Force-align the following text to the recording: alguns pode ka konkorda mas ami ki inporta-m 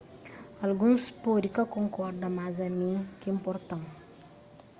alguns 0.65 1.01
pode 1.23 1.47
ka 1.55 1.63
konkorda 1.75 2.27
mas 2.37 2.57
ami 2.67 2.91
ki 3.19 3.25
inporta-m 3.33 3.83